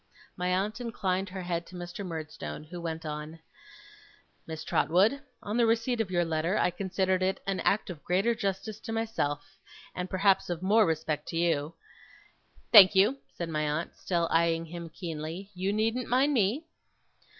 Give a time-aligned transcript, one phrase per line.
[0.35, 2.03] My aunt inclined her head to Mr.
[2.03, 3.37] Murdstone, who went on:
[4.47, 8.33] 'Miss Trotwood: on the receipt of your letter, I considered it an act of greater
[8.33, 9.59] justice to myself,
[9.93, 11.75] and perhaps of more respect to you'
[12.71, 15.51] 'Thank you,' said my aunt, still eyeing him keenly.
[15.53, 16.65] 'You needn't mind me.